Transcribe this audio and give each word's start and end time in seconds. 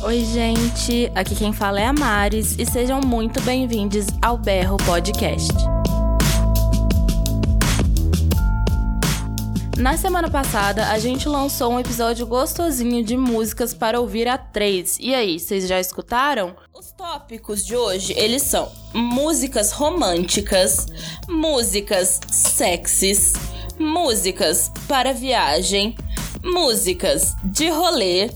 Oi, 0.00 0.24
gente. 0.24 1.10
Aqui 1.12 1.34
quem 1.34 1.52
fala 1.52 1.80
é 1.80 1.86
a 1.86 1.92
Maris 1.92 2.56
e 2.56 2.64
sejam 2.64 3.00
muito 3.00 3.40
bem-vindos 3.40 4.06
ao 4.22 4.38
Berro 4.38 4.76
Podcast. 4.86 5.52
Na 9.76 9.96
semana 9.96 10.30
passada, 10.30 10.86
a 10.90 10.98
gente 11.00 11.28
lançou 11.28 11.72
um 11.72 11.80
episódio 11.80 12.24
gostosinho 12.26 13.04
de 13.04 13.16
músicas 13.16 13.74
para 13.74 14.00
ouvir 14.00 14.28
a 14.28 14.38
três. 14.38 14.98
E 15.00 15.12
aí, 15.12 15.40
vocês 15.40 15.66
já 15.66 15.80
escutaram? 15.80 16.54
Os 16.72 16.92
tópicos 16.92 17.66
de 17.66 17.74
hoje, 17.74 18.12
eles 18.16 18.42
são 18.42 18.70
músicas 18.94 19.72
românticas, 19.72 20.86
músicas 21.28 22.20
sexys, 22.30 23.32
músicas 23.76 24.70
para 24.86 25.12
viagem, 25.12 25.96
músicas 26.44 27.34
de 27.44 27.68
rolê, 27.68 28.30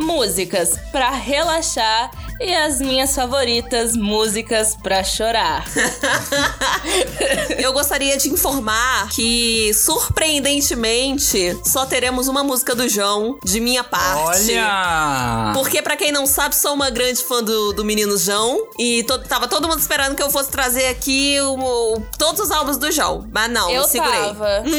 músicas 0.00 0.78
para 0.92 1.10
relaxar 1.10 2.10
e 2.40 2.54
as 2.54 2.80
minhas 2.80 3.14
favoritas 3.14 3.94
músicas 3.94 4.74
pra 4.82 5.04
chorar. 5.04 5.64
Eu 7.58 7.72
gostaria 7.72 8.16
de 8.16 8.30
informar 8.30 9.08
que, 9.10 9.72
surpreendentemente, 9.74 11.56
só 11.64 11.84
teremos 11.84 12.28
uma 12.28 12.42
música 12.42 12.74
do 12.74 12.88
João, 12.88 13.38
de 13.44 13.60
minha 13.60 13.84
parte. 13.84 14.52
Olha! 14.52 15.52
Porque, 15.54 15.82
pra 15.82 15.96
quem 15.96 16.10
não 16.10 16.26
sabe, 16.26 16.56
sou 16.56 16.72
uma 16.72 16.88
grande 16.90 17.22
fã 17.22 17.42
do, 17.42 17.72
do 17.74 17.84
menino 17.84 18.16
João. 18.16 18.68
E 18.78 19.02
to, 19.04 19.18
tava 19.18 19.46
todo 19.46 19.68
mundo 19.68 19.80
esperando 19.80 20.14
que 20.16 20.22
eu 20.22 20.30
fosse 20.30 20.50
trazer 20.50 20.86
aqui 20.86 21.38
o, 21.40 21.58
o, 21.58 22.02
todos 22.18 22.40
os 22.40 22.50
álbuns 22.50 22.78
do 22.78 22.90
João. 22.90 23.28
Mas 23.30 23.50
não, 23.50 23.70
eu 23.70 23.82
me 23.82 23.88
segurei. 23.88 24.20
Tava. 24.20 24.62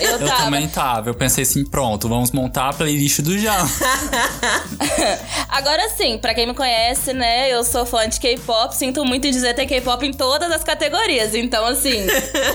Eu, 0.00 0.10
Eu 0.10 0.26
tava. 0.26 0.44
também 0.44 0.68
tava. 0.68 1.10
Eu 1.10 1.14
pensei 1.14 1.42
assim, 1.44 1.64
pronto, 1.64 2.08
vamos 2.08 2.30
montar 2.30 2.68
a 2.68 2.72
playlist 2.72 3.20
do 3.20 3.38
João. 3.38 3.56
Agora 5.48 5.88
sim, 5.96 6.18
pra 6.18 6.34
quem 6.34 6.46
me 6.46 6.54
conhece, 6.54 7.05
né, 7.12 7.50
eu 7.50 7.62
sou 7.64 7.84
fã 7.86 8.08
de 8.08 8.18
K-pop, 8.20 8.74
sinto 8.74 9.04
muito 9.04 9.26
em 9.26 9.30
dizer 9.30 9.54
ter 9.54 9.66
K-pop 9.66 10.04
em 10.06 10.12
todas 10.12 10.50
as 10.50 10.62
categorias. 10.64 11.34
Então, 11.34 11.64
assim, 11.66 12.06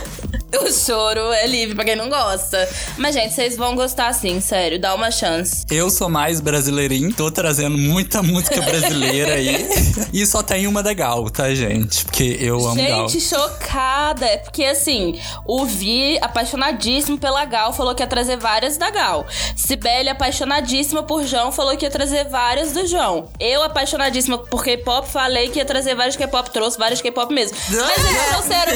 o 0.62 0.72
choro 0.72 1.32
é 1.32 1.48
livre 1.48 1.76
pra 1.76 1.86
quem 1.86 1.96
não 1.96 2.10
gosta. 2.10 2.68
Mas, 2.98 3.16
gente, 3.16 3.34
vocês 3.34 3.56
vão 3.56 3.76
gostar 3.76 4.14
sim, 4.14 4.42
sério, 4.42 4.80
dá 4.80 4.94
uma 4.94 5.10
chance. 5.10 5.66
Eu 5.70 5.90
sou 5.90 6.10
mais 6.10 6.42
brasileirinho, 6.42 7.14
tô 7.14 7.32
trazendo 7.32 7.78
muita 7.78 8.22
música 8.22 8.62
brasileira 8.62 9.36
aí. 9.36 9.68
e 10.12 10.26
só 10.26 10.44
tem 10.44 10.68
uma 10.68 10.84
da 10.84 10.94
Gal, 10.94 11.30
tá, 11.30 11.54
gente? 11.54 12.04
Porque 12.06 12.38
eu 12.40 12.58
amo 12.66 12.76
Gal. 12.76 13.08
Gente, 13.08 13.22
chocada. 13.22 14.26
É 14.26 14.38
porque, 14.38 14.66
assim, 14.66 15.20
o 15.46 15.66
Vi, 15.66 16.18
apaixonadíssimo 16.22 17.18
pela 17.18 17.46
Gal, 17.46 17.74
falou 17.74 17.96
que 17.96 18.04
ia 18.04 18.08
trazer 18.08 18.38
várias 18.38 18.78
da 18.78 18.90
Gal. 18.90 19.26
Sibeli, 19.56 20.10
apaixonadíssima 20.10 21.04
por 21.04 21.26
João, 21.26 21.52
falou 21.52 21.78
que 21.78 21.86
ia 21.86 21.92
trazer 21.92 22.26
várias 22.26 22.74
do 22.74 22.86
João. 22.86 23.30
Eu, 23.40 23.64
apaixonadíssima 23.64 24.38
por 24.38 24.64
K-pop, 24.64 25.08
falei 25.08 25.50
que 25.50 25.60
ia 25.60 25.66
trazer 25.66 25.96
várias 25.96 26.16
K-pop, 26.16 26.50
trouxe 26.52 26.78
várias 26.78 27.02
K-pop 27.02 27.34
mesmo. 27.34 27.58
Mas 27.70 28.06
eles 28.06 28.26
trouxeram. 28.30 28.72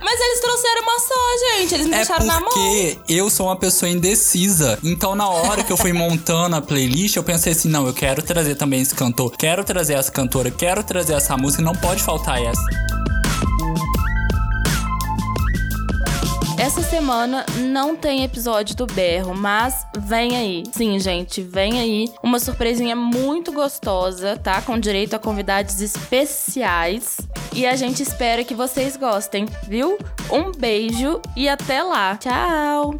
Mas 0.00 0.20
eles 0.20 0.40
trouxeram 0.40 0.82
uma 0.82 1.00
gente. 1.58 1.74
Eles 1.74 1.86
me 1.86 1.92
É 1.94 1.96
deixaram 1.96 2.26
na 2.26 2.40
mão. 2.40 2.48
porque 2.48 2.98
eu 3.08 3.28
sou 3.30 3.46
uma 3.46 3.56
pessoa 3.56 3.88
indecisa. 3.88 4.78
Então, 4.82 5.14
na 5.14 5.28
hora 5.28 5.62
que 5.62 5.72
eu 5.72 5.76
fui 5.76 5.92
montando 5.92 6.56
a 6.56 6.62
playlist, 6.62 7.16
eu 7.16 7.22
pensei 7.24 7.52
assim: 7.52 7.68
não, 7.68 7.86
eu 7.86 7.92
quero 7.94 8.22
trazer 8.22 8.54
também 8.54 8.80
esse 8.80 8.94
cantor, 8.94 9.32
quero 9.36 9.64
trazer 9.64 9.94
essa 9.94 10.10
cantora, 10.10 10.50
quero 10.50 10.82
trazer 10.82 11.14
essa 11.14 11.36
música, 11.36 11.62
não 11.62 11.74
pode 11.74 12.02
faltar 12.02 12.42
essa. 12.42 12.95
Essa 16.66 16.82
semana 16.82 17.46
não 17.60 17.94
tem 17.94 18.24
episódio 18.24 18.74
do 18.74 18.86
Berro, 18.86 19.32
mas 19.36 19.86
vem 19.98 20.36
aí. 20.36 20.64
Sim, 20.72 20.98
gente, 20.98 21.40
vem 21.40 21.78
aí. 21.78 22.12
Uma 22.20 22.40
surpresinha 22.40 22.96
muito 22.96 23.52
gostosa, 23.52 24.36
tá? 24.36 24.60
Com 24.60 24.76
direito 24.76 25.14
a 25.14 25.18
convidados 25.20 25.80
especiais. 25.80 27.18
E 27.52 27.64
a 27.64 27.76
gente 27.76 28.02
espera 28.02 28.42
que 28.42 28.52
vocês 28.52 28.96
gostem, 28.96 29.46
viu? 29.68 29.96
Um 30.28 30.50
beijo 30.50 31.22
e 31.36 31.48
até 31.48 31.84
lá. 31.84 32.16
Tchau! 32.16 32.98